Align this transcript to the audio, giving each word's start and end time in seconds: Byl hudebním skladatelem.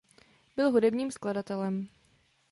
Byl 0.55 0.71
hudebním 0.71 1.11
skladatelem. 1.11 1.87